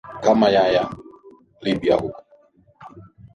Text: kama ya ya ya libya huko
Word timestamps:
kama 0.23 0.49
ya 0.49 0.61
ya 0.63 0.73
ya 0.73 0.89
libya 1.63 1.95
huko 1.95 2.23